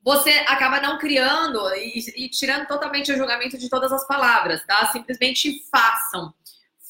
[0.02, 4.86] você acaba não criando e, e tirando totalmente o julgamento de todas as palavras, tá?
[4.92, 6.32] Simplesmente façam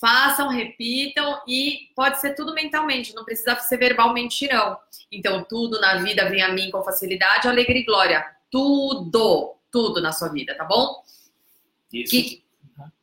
[0.00, 4.78] façam, repitam e pode ser tudo mentalmente, não precisa ser verbalmente, não.
[5.12, 8.24] Então, tudo na vida vem a mim com facilidade, alegria e glória.
[8.50, 11.02] Tudo, tudo na sua vida, tá bom?
[11.92, 12.10] Isso.
[12.10, 12.42] Que...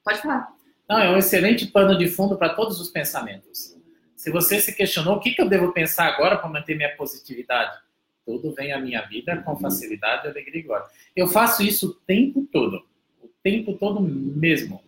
[0.03, 0.47] Pode falar.
[0.89, 3.77] Não, é um excelente pano de fundo para todos os pensamentos.
[4.15, 7.77] Se você se questionou o que, que eu devo pensar agora para manter minha positividade,
[8.25, 10.87] tudo vem à minha vida com facilidade, alegria e glória.
[11.15, 12.85] Eu faço isso o tempo todo,
[13.21, 14.86] o tempo todo mesmo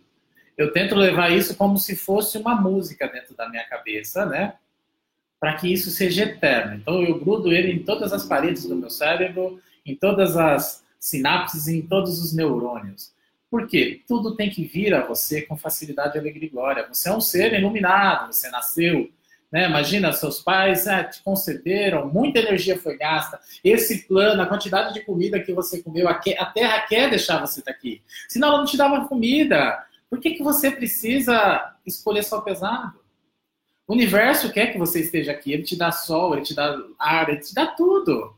[0.60, 4.56] eu tento levar isso como se fosse uma música dentro da minha cabeça, né?
[5.40, 6.74] Para que isso seja eterno.
[6.74, 11.66] Então eu grudo ele em todas as paredes do meu cérebro, em todas as sinapses,
[11.66, 13.14] em todos os neurônios.
[13.50, 14.02] Por quê?
[14.06, 16.86] Tudo tem que vir a você com facilidade, alegria e glória.
[16.86, 19.10] Você é um ser iluminado, você nasceu.
[19.50, 19.66] Né?
[19.66, 23.40] Imagina, seus pais ah, te concederam, muita energia foi gasta.
[23.64, 28.02] Esse plano, a quantidade de comida que você comeu, a terra quer deixar você aqui.
[28.28, 29.86] Senão ela não te dava comida.
[30.10, 32.98] Por que, que você precisa escolher só pesado?
[33.86, 35.52] O universo quer que você esteja aqui.
[35.52, 38.36] Ele te dá sol, ele te dá ar, ele te dá tudo.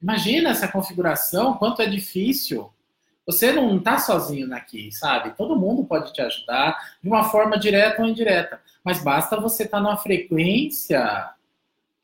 [0.00, 2.72] Imagina essa configuração, quanto é difícil.
[3.26, 5.36] Você não está sozinho aqui, sabe?
[5.36, 8.60] Todo mundo pode te ajudar de uma forma direta ou indireta.
[8.82, 11.30] Mas basta você estar tá numa frequência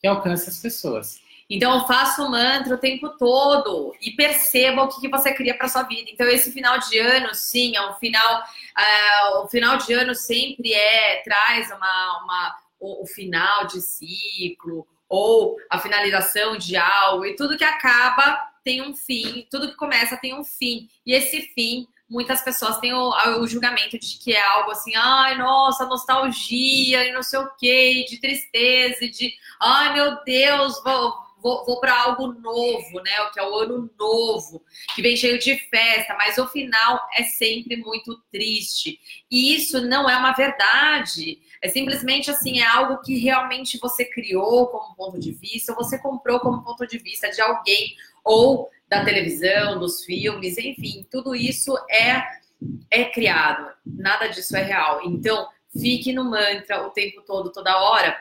[0.00, 1.23] que alcance as pessoas.
[1.55, 5.69] Então, faça o mantra o tempo todo e perceba o que, que você cria para
[5.69, 6.11] sua vida.
[6.11, 8.43] Então, esse final de ano, sim, é um final.
[8.77, 14.85] Uh, o final de ano sempre é traz uma, uma o, o final de ciclo
[15.09, 20.17] ou a finalização de algo, e tudo que acaba tem um fim, tudo que começa
[20.17, 20.88] tem um fim.
[21.07, 25.38] E esse fim, muitas pessoas têm o, o julgamento de que é algo assim, ai,
[25.38, 31.62] nossa, nostalgia, e não sei o quê, de tristeza, de ai meu Deus, vou, vou,
[31.66, 33.20] vou para algo novo, né?
[33.20, 37.22] O que é o ano novo, que vem cheio de festa, mas o final é
[37.24, 38.98] sempre muito triste.
[39.30, 41.38] E isso não é uma verdade.
[41.61, 45.98] É simplesmente assim, é algo que realmente você criou como ponto de vista, ou você
[45.98, 51.76] comprou como ponto de vista de alguém, ou da televisão, dos filmes, enfim, tudo isso
[51.90, 52.24] é
[52.90, 53.70] é criado.
[53.85, 55.02] Nada disso é real.
[55.04, 55.46] Então,
[55.78, 58.16] fique no mantra o tempo todo, toda hora.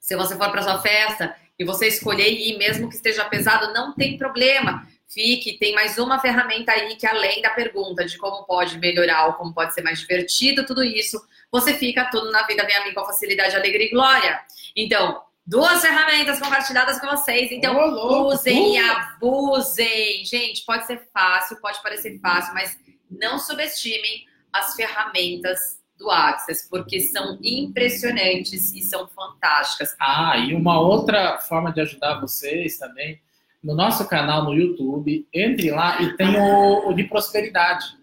[0.00, 3.94] Se você for para sua festa, e você escolher ir, mesmo que esteja pesado, não
[3.94, 4.86] tem problema.
[5.08, 9.32] Fique, tem mais uma ferramenta aí que além da pergunta de como pode melhorar ou
[9.32, 11.18] como pode ser mais divertido, tudo isso,
[11.50, 14.38] você fica tudo na vida vem a mim com facilidade, alegria e glória.
[14.76, 17.50] Então, duas ferramentas compartilhadas com vocês.
[17.50, 20.24] Então, oh, usem e abusem.
[20.26, 22.78] Gente, pode ser fácil, pode parecer fácil, mas
[23.10, 29.94] não subestimem as ferramentas do Access, porque são impressionantes e são fantásticas.
[29.98, 33.20] Ah, e uma outra forma de ajudar vocês também,
[33.62, 37.98] no nosso canal no YouTube, entre lá e tem o, o de prosperidade.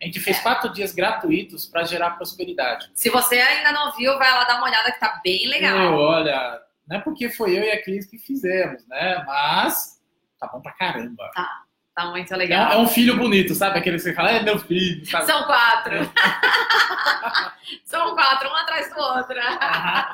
[0.00, 0.42] A gente fez é.
[0.42, 2.90] quatro dias gratuitos para gerar prosperidade.
[2.94, 5.78] Se você ainda não viu, vai lá dar uma olhada que tá bem legal.
[5.78, 9.22] Eu, olha, não é porque foi eu e a Cris que fizemos, né?
[9.24, 10.00] Mas
[10.40, 11.30] tá bom pra caramba.
[11.34, 11.62] Tá.
[11.94, 12.72] Tá muito legal.
[12.72, 13.78] É, um filho bonito, sabe?
[13.78, 15.04] Aquele que você fala, é meu filho.
[15.04, 15.26] Sabe?
[15.26, 15.94] São quatro.
[17.84, 19.36] são quatro, um atrás do outro.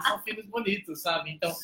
[0.02, 1.30] são filhos bonitos, sabe?
[1.30, 1.54] Então,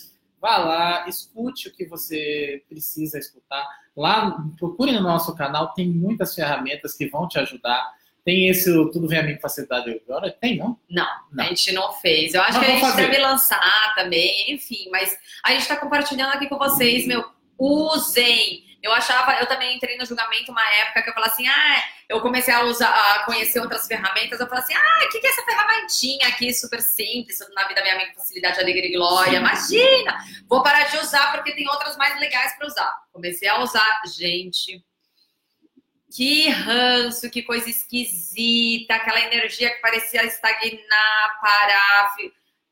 [0.40, 3.66] vá lá, escute o que você precisa escutar.
[3.96, 7.92] Lá, procure no nosso canal, tem muitas ferramentas que vão te ajudar.
[8.24, 10.31] Tem esse Tudo Vem a Mim com Facilidade Agora?
[10.31, 10.79] Tem, não?
[10.88, 11.07] não?
[11.31, 11.44] não?
[11.44, 12.33] a gente não fez.
[12.35, 13.09] Eu acho que a gente fazer.
[13.09, 14.88] deve lançar também, enfim.
[14.90, 17.24] Mas a gente está compartilhando aqui com vocês, meu.
[17.59, 18.74] Usem!
[18.85, 22.20] Eu achava, eu também entrei no julgamento uma época que eu falava assim, ah, eu
[22.20, 25.31] comecei a usar, a conhecer outras ferramentas, eu falei assim, ah, o que, que é
[25.31, 30.62] essa ferramentinha aqui, super simples, na vida minha amiga, facilidade, alegria e glória, imagina, vou
[30.62, 32.94] parar de usar porque tem outras mais legais para usar.
[33.11, 34.85] Comecei a usar, gente,
[36.14, 42.14] que ranço, que coisa esquisita, aquela energia que parecia estagnar, parar,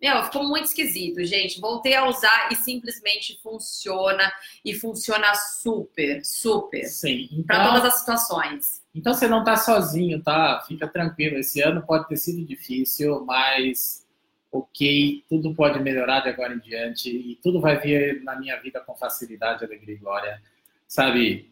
[0.02, 1.60] meu, ficou muito esquisito, gente.
[1.60, 4.32] Voltei a usar e simplesmente funciona.
[4.64, 6.84] E funciona super, super.
[6.86, 7.28] Sim.
[7.30, 8.82] Então, para todas as situações.
[8.92, 10.64] Então você não está sozinho, tá?
[10.66, 11.38] Fica tranquilo.
[11.38, 14.04] Esse ano pode ter sido difícil, mas
[14.50, 17.08] ok, tudo pode melhorar de agora em diante.
[17.08, 20.42] E tudo vai vir na minha vida com facilidade, alegria e glória.
[20.88, 21.48] Sabe?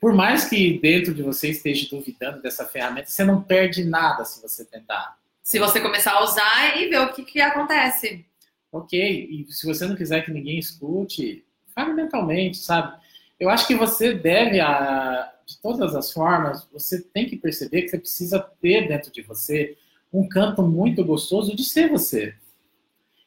[0.00, 4.40] Por mais que dentro de você esteja duvidando dessa ferramenta, você não perde nada se
[4.40, 8.24] você tentar se você começar a usar e ver o que, que acontece.
[8.70, 12.96] Ok, e se você não quiser que ninguém escute, fale mentalmente, sabe?
[13.38, 17.88] Eu acho que você deve, a, de todas as formas, você tem que perceber que
[17.88, 19.76] você precisa ter dentro de você
[20.12, 22.34] um canto muito gostoso de ser você.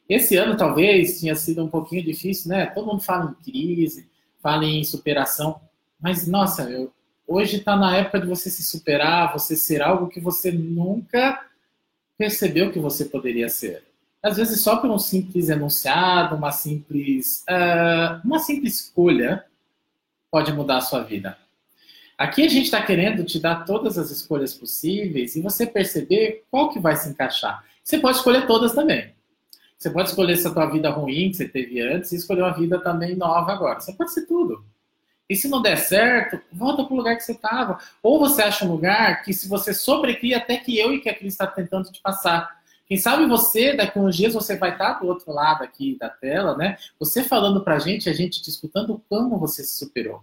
[0.08, 2.66] Esse ano talvez tinha sido um pouquinho difícil, né?
[2.66, 4.08] Todo mundo fala em crise,
[4.40, 5.60] fala em superação,
[6.00, 6.92] mas nossa, eu,
[7.26, 11.45] hoje está na época de você se superar, você ser algo que você nunca
[12.16, 13.84] percebeu que você poderia ser.
[14.22, 19.44] Às vezes só por um simples enunciado, uma simples, uh, uma simples escolha
[20.30, 21.36] pode mudar a sua vida.
[22.18, 26.70] Aqui a gente está querendo te dar todas as escolhas possíveis e você perceber qual
[26.70, 27.62] que vai se encaixar.
[27.84, 29.14] Você pode escolher todas também.
[29.76, 32.80] Você pode escolher essa tua vida ruim que você teve antes e escolher uma vida
[32.80, 33.80] também nova agora.
[33.80, 34.64] Você pode ser tudo.
[35.28, 37.78] E se não der certo, volta para o lugar que você estava.
[38.02, 41.14] Ou você acha um lugar que se você sobrecria até que eu e que a
[41.14, 42.56] Cris está tentando te passar.
[42.86, 46.08] Quem sabe você, daqui uns dias, você vai estar tá do outro lado aqui da
[46.08, 46.76] tela, né?
[47.00, 50.22] Você falando para a gente, a gente te escutando como você se superou.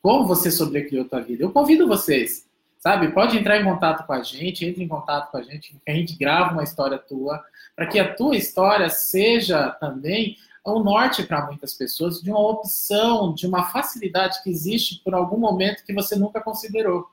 [0.00, 1.42] Como você sobrecriou a tua vida.
[1.42, 2.46] Eu convido vocês,
[2.78, 3.08] sabe?
[3.08, 5.94] Pode entrar em contato com a gente, entre em contato com a gente, que a
[5.94, 7.42] gente grava uma história tua,
[7.74, 13.34] para que a tua história seja também um norte para muitas pessoas de uma opção,
[13.34, 17.08] de uma facilidade que existe por algum momento que você nunca considerou.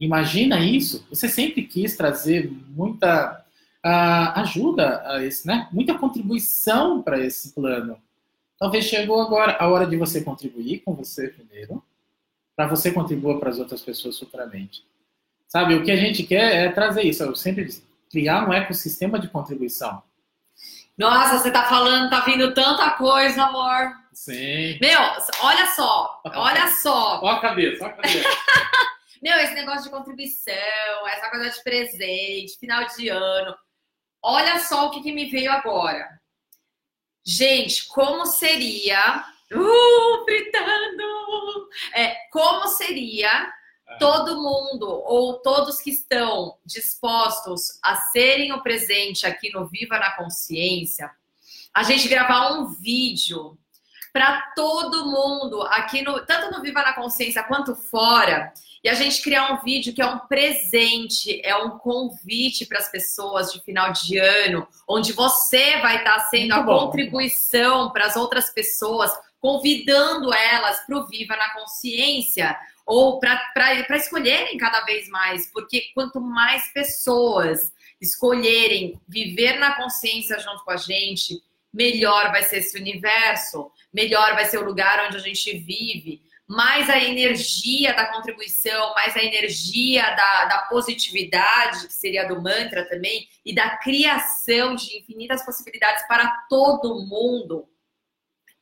[0.00, 1.06] Imagina isso.
[1.10, 3.44] Você sempre quis trazer muita
[3.84, 5.68] uh, ajuda a esse, né?
[5.70, 7.96] Muita contribuição para esse plano.
[8.58, 11.82] Talvez chegou agora a hora de você contribuir com você primeiro,
[12.56, 14.84] para você contribuir para as outras pessoas futuramente.
[15.46, 17.22] Sabe, o que a gente quer é trazer isso.
[17.22, 20.02] Eu sempre disse, criar um ecossistema de contribuição
[21.02, 23.92] nossa, você tá falando, tá vindo tanta coisa, amor.
[24.12, 24.78] Sim.
[24.80, 25.00] Meu,
[25.40, 27.20] olha só, olha só.
[27.20, 28.28] Olha a cabeça, olha a cabeça.
[29.20, 33.54] Meu, esse negócio de contribuição, essa coisa de presente, final de ano.
[34.22, 36.08] Olha só o que, que me veio agora.
[37.26, 39.24] Gente, como seria.
[39.52, 41.68] Uh, fritando!
[41.94, 43.52] É, como seria.
[44.02, 50.10] Todo mundo ou todos que estão dispostos a serem o presente aqui no Viva na
[50.16, 51.08] Consciência,
[51.72, 53.56] a gente gravar um vídeo
[54.12, 59.22] para todo mundo aqui no tanto no Viva na Consciência quanto fora e a gente
[59.22, 63.92] criar um vídeo que é um presente, é um convite para as pessoas de final
[63.92, 66.86] de ano, onde você vai estar tá sendo Muito a bom.
[66.86, 74.56] contribuição para as outras pessoas, convidando elas para o Viva na Consciência ou para escolherem
[74.56, 81.40] cada vez mais, porque quanto mais pessoas escolherem viver na consciência junto com a gente,
[81.72, 86.90] melhor vai ser esse universo, melhor vai ser o lugar onde a gente vive mais
[86.90, 93.26] a energia da contribuição, mais a energia da, da positividade, que seria do mantra também,
[93.44, 97.66] e da criação de infinitas possibilidades para todo mundo.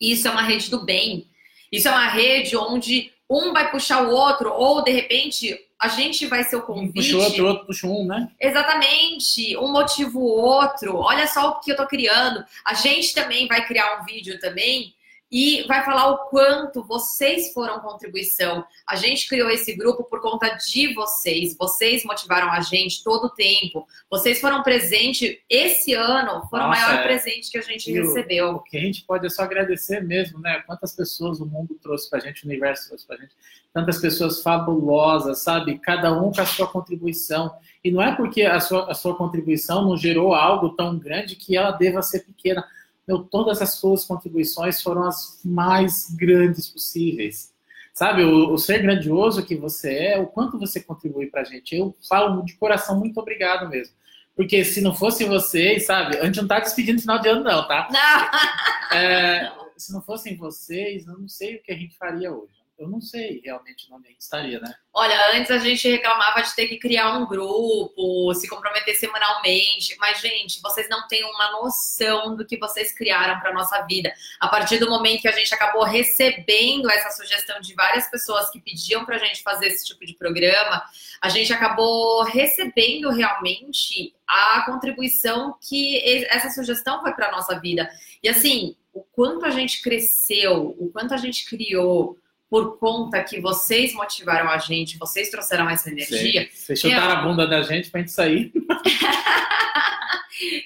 [0.00, 1.28] Isso é uma rede do bem.
[1.72, 6.26] Isso é uma rede onde um vai puxar o outro, ou de repente a gente
[6.26, 6.90] vai ser o convite.
[6.90, 8.28] Um puxa o outro, o outro puxa um, né?
[8.38, 9.56] Exatamente.
[9.56, 10.96] Um motiva o outro.
[10.96, 12.44] Olha só o que eu tô criando.
[12.66, 14.94] A gente também vai criar um vídeo também
[15.30, 18.64] e vai falar o quanto vocês foram contribuição.
[18.86, 21.56] A gente criou esse grupo por conta de vocês.
[21.56, 23.86] Vocês motivaram a gente todo o tempo.
[24.10, 27.02] Vocês foram presentes esse ano, foram Nossa, o maior é.
[27.04, 28.50] presente que a gente e recebeu.
[28.56, 30.62] O que a gente pode é só agradecer mesmo, né?
[30.66, 33.32] Quantas pessoas o mundo trouxe pra gente, o universo trouxe pra gente.
[33.72, 35.78] Tantas pessoas fabulosas, sabe?
[35.78, 37.54] Cada um com a sua contribuição.
[37.84, 41.56] E não é porque a sua, a sua contribuição não gerou algo tão grande que
[41.56, 42.66] ela deva ser pequena
[43.11, 47.53] meu, todas as suas contribuições foram as mais grandes possíveis.
[47.92, 51.75] Sabe, o, o ser grandioso que você é, o quanto você contribui para a gente.
[51.75, 53.94] Eu falo de coração muito obrigado mesmo.
[54.37, 57.44] Porque se não fosse vocês, sabe, a gente não tá despedindo no final de ano,
[57.44, 57.88] não, tá?
[57.90, 58.96] Não.
[58.96, 62.88] É, se não fossem vocês, eu não sei o que a gente faria hoje eu
[62.88, 64.74] não sei realmente onde estaria, né?
[64.92, 70.18] Olha, antes a gente reclamava de ter que criar um grupo, se comprometer semanalmente, mas,
[70.18, 74.10] gente, vocês não têm uma noção do que vocês criaram para nossa vida.
[74.40, 78.58] A partir do momento que a gente acabou recebendo essa sugestão de várias pessoas que
[78.58, 80.82] pediam para a gente fazer esse tipo de programa,
[81.20, 87.90] a gente acabou recebendo realmente a contribuição que essa sugestão foi para nossa vida.
[88.22, 92.16] E assim, o quanto a gente cresceu, o quanto a gente criou,
[92.50, 96.42] por conta que vocês motivaram a gente, vocês trouxeram essa energia.
[96.42, 96.48] Sim.
[96.52, 98.52] Vocês chutaram a bunda da gente pra gente sair.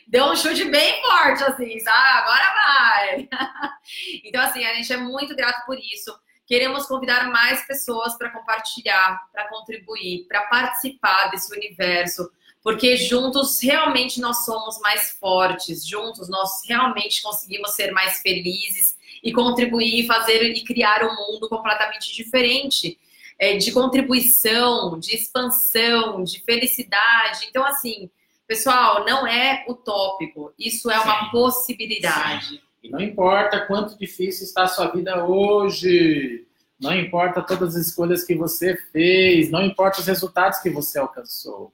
[0.09, 2.09] Deu um chute bem forte, assim, sabe?
[2.09, 3.29] Agora vai!
[4.25, 6.18] então, assim, a gente é muito grato por isso.
[6.47, 12.31] Queremos convidar mais pessoas para compartilhar, para contribuir, para participar desse universo,
[12.62, 19.33] porque juntos realmente nós somos mais fortes, juntos nós realmente conseguimos ser mais felizes e
[19.33, 22.99] contribuir, fazer e criar um mundo completamente diferente.
[23.37, 27.49] É, de contribuição, de expansão, de felicidade.
[27.51, 28.09] Então, assim,
[28.47, 31.31] pessoal, não é utópico, isso é uma Sim.
[31.33, 32.47] possibilidade.
[32.47, 32.61] Sim.
[32.85, 36.47] E não importa quanto difícil está a sua vida hoje,
[36.79, 41.73] não importa todas as escolhas que você fez, não importa os resultados que você alcançou.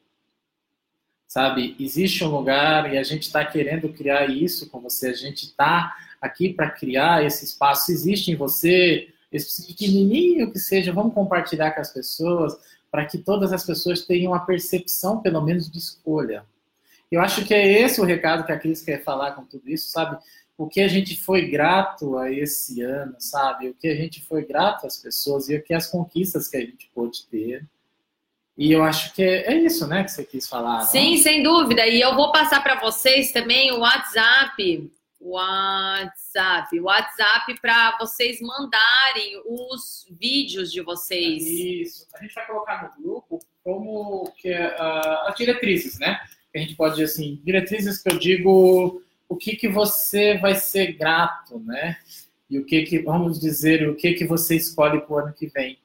[1.27, 5.47] Sabe, existe um lugar e a gente está querendo criar isso com você, a gente
[5.47, 7.91] está aqui para criar esse espaço.
[7.91, 12.57] Existe em você, esse pequenininho que seja, vamos compartilhar com as pessoas,
[12.91, 16.45] para que todas as pessoas tenham a percepção, pelo menos, de escolha.
[17.11, 19.91] Eu acho que é esse o recado que a Cris quer falar com tudo isso,
[19.91, 20.19] sabe?
[20.57, 23.69] O que a gente foi grato a esse ano, sabe?
[23.69, 26.61] O que a gente foi grato às pessoas e o que as conquistas que a
[26.61, 27.65] gente pôde ter.
[28.57, 30.83] E eu acho que é, é isso, né, que você quis falar.
[30.83, 31.23] Sim, não?
[31.23, 31.87] sem dúvida.
[31.87, 36.81] E eu vou passar para vocês também o WhatsApp WhatsApp.
[36.81, 41.47] WhatsApp para vocês mandarem os vídeos de vocês.
[41.47, 42.07] Isso.
[42.15, 46.19] A gente vai colocar no grupo como que uh, as diretrizes, né?
[46.55, 50.93] A gente pode dizer assim, diretrizes que eu digo o que que você vai ser
[50.95, 51.99] grato, né?
[52.49, 55.47] E o que que, vamos dizer, o que que você escolhe para o ano que
[55.47, 55.79] vem.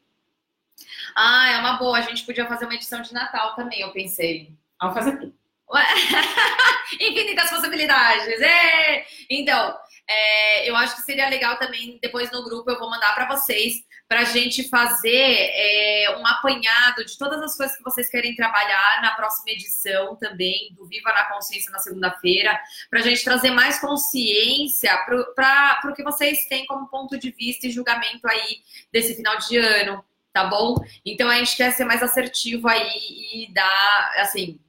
[1.16, 1.98] Ah, é uma boa.
[1.98, 4.52] A gente podia fazer uma edição de Natal também, eu pensei.
[4.82, 5.45] Vamos fazer tudo.
[7.00, 8.42] Infinitas possibilidades.
[8.42, 9.06] É!
[9.30, 9.76] Então,
[10.08, 13.84] é, eu acho que seria legal também, depois no grupo eu vou mandar para vocês,
[14.08, 19.02] para a gente fazer é, um apanhado de todas as coisas que vocês querem trabalhar
[19.02, 23.80] na próxima edição também, do Viva na Consciência na segunda-feira, para a gente trazer mais
[23.80, 24.96] consciência
[25.36, 28.62] para o que vocês têm como ponto de vista e julgamento aí
[28.94, 30.76] desse final de ano, tá bom?
[31.04, 32.92] Então a gente quer ser mais assertivo aí
[33.34, 34.60] e dar, assim,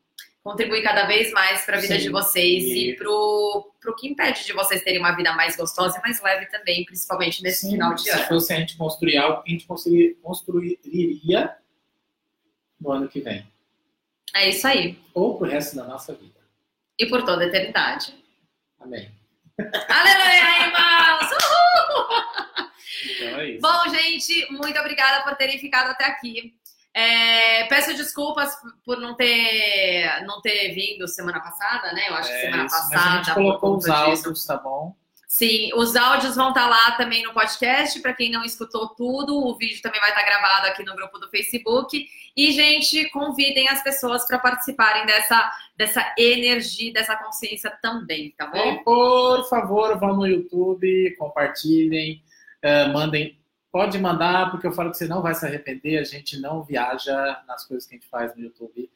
[0.47, 4.07] contribuir cada vez mais para a vida Sim, de vocês e, e pro, pro que
[4.07, 7.73] impede de vocês terem uma vida mais gostosa e mais leve também, principalmente nesse Sim,
[7.73, 8.23] final de ano.
[8.23, 9.67] Se fosse a gente construir algo que a gente
[10.23, 11.57] construiria
[12.81, 13.45] no ano que vem.
[14.37, 14.97] É isso aí.
[15.13, 16.39] Ou pro resto da nossa vida.
[16.97, 18.15] E por toda a eternidade.
[18.79, 19.11] Amém.
[19.59, 21.31] Aleluia, irmãos!
[21.33, 22.71] Uhul!
[23.17, 23.61] Então é isso.
[23.63, 26.55] Bom, gente, muito obrigada por terem ficado até aqui.
[26.97, 32.09] É, peço desculpas por não ter, não ter vindo semana passada, né?
[32.09, 33.11] Eu acho que é semana isso, passada.
[33.11, 34.97] a gente colocou os áudios, tá bom?
[35.29, 38.01] Sim, os áudios vão estar tá lá também no podcast.
[38.01, 41.19] Para quem não escutou tudo, o vídeo também vai estar tá gravado aqui no grupo
[41.19, 42.09] do Facebook.
[42.35, 48.57] E, gente, convidem as pessoas para participarem dessa, dessa energia, dessa consciência também, tá bom?
[48.57, 52.23] E, por favor, vão no YouTube, compartilhem,
[52.65, 53.39] uh, mandem
[53.77, 55.99] Pode mandar, porque eu falo que você não vai se arrepender.
[55.99, 58.89] A gente não viaja nas coisas que a gente faz no YouTube.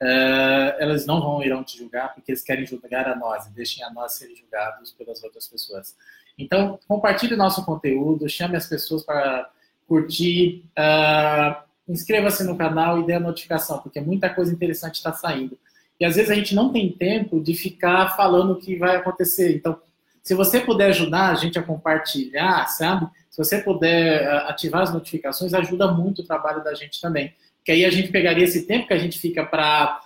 [0.00, 3.82] Uh, elas não vão irão te julgar, porque eles querem julgar a nós e deixem
[3.82, 5.96] a nós serem julgados pelas outras pessoas.
[6.38, 9.50] Então, compartilhe nosso conteúdo, chame as pessoas para
[9.88, 15.58] curtir, uh, inscreva-se no canal e dê a notificação, porque muita coisa interessante está saindo.
[15.98, 19.56] E às vezes a gente não tem tempo de ficar falando o que vai acontecer.
[19.56, 19.80] Então,
[20.22, 23.08] se você puder ajudar a gente a compartilhar, sabe?
[23.38, 27.32] Se você puder eh, ativar as notificações, ajuda muito o trabalho da gente também.
[27.64, 30.00] Que aí a gente pegaria esse tempo que a gente fica para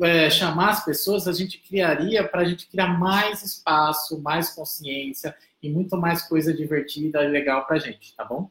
[0.00, 5.36] é, chamar as pessoas, a gente criaria para a gente criar mais espaço, mais consciência
[5.62, 8.50] e muito mais coisa divertida e legal para a gente, tá bom?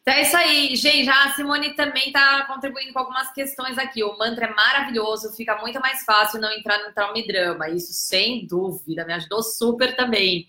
[0.00, 1.08] Então é isso aí, gente.
[1.08, 4.02] A Simone também está contribuindo com algumas questões aqui.
[4.02, 7.68] O mantra é maravilhoso, fica muito mais fácil não entrar no trauma e drama.
[7.68, 10.48] Isso sem dúvida, me ajudou super também.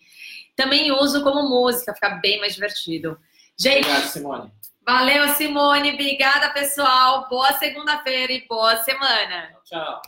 [0.56, 3.18] Também uso como música, fica bem mais divertido.
[3.58, 3.88] Gente.
[3.88, 4.52] Obrigado, Simone.
[4.86, 5.94] Valeu, Simone.
[5.94, 7.28] Obrigada, pessoal.
[7.30, 9.56] Boa segunda-feira e boa semana.
[9.64, 10.02] Tchau.